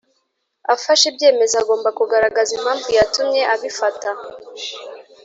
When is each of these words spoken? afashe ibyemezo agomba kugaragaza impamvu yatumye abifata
afashe 0.75 1.03
ibyemezo 1.11 1.55
agomba 1.61 1.89
kugaragaza 1.99 2.51
impamvu 2.59 2.87
yatumye 2.97 3.41
abifata 3.53 4.09